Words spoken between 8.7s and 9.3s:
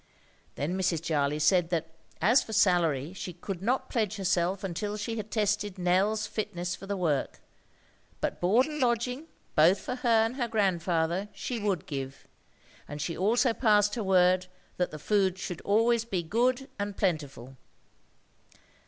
lodging,